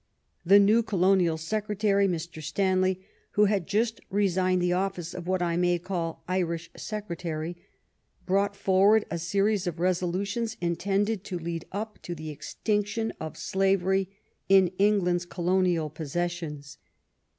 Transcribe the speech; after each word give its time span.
The 0.43 0.57
new 0.57 0.81
Colonial 0.81 1.37
Secretary, 1.37 2.07
Mr. 2.07 2.41
Stanley, 2.41 3.05
who 3.33 3.45
had 3.45 3.67
just 3.67 4.01
resigned 4.09 4.59
the 4.59 4.73
office 4.73 5.13
of 5.13 5.27
what 5.27 5.43
I 5.43 5.57
may 5.57 5.77
call 5.77 6.23
Irish 6.27 6.71
Secretary, 6.75 7.55
brought 8.25 8.55
forward 8.55 9.05
a 9.11 9.19
series 9.19 9.67
of 9.67 9.75
resolu 9.75 10.25
tions 10.25 10.57
intended 10.59 11.23
to 11.25 11.37
lead 11.37 11.65
up 11.71 12.01
to 12.01 12.15
the 12.15 12.31
extinction 12.31 13.13
of 13.19 13.37
slavery 13.37 14.09
in 14.49 14.69
England's 14.79 15.27
colonial 15.27 15.91
possessions. 15.91 16.79